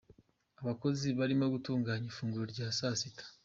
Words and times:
Abakozi 0.61 1.07
barimo 1.19 1.45
gutunganya 1.53 2.07
ifunguro 2.11 2.45
rya 2.53 2.67
saa 2.77 2.95
sita. 2.99 3.25